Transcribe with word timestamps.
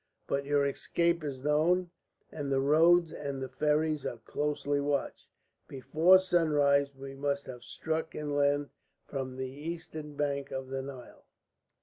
But 0.25 0.45
your 0.45 0.65
escape 0.65 1.23
is 1.23 1.43
known, 1.43 1.91
and 2.31 2.51
the 2.51 2.59
roads 2.59 3.13
and 3.13 3.39
the 3.39 3.47
ferries 3.47 4.03
are 4.03 4.17
closely 4.17 4.79
watched. 4.79 5.27
Before 5.67 6.17
sunrise 6.17 6.95
we 6.95 7.13
must 7.13 7.45
have 7.45 7.61
struck 7.63 8.15
inland 8.15 8.71
from 9.05 9.35
the 9.37 9.51
eastern 9.51 10.15
bank 10.15 10.49
of 10.49 10.69
the 10.69 10.81
Nile." 10.81 11.27